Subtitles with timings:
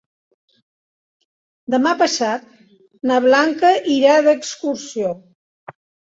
[1.73, 2.47] Demà passat
[3.11, 5.15] na Blanca irà d'excursió.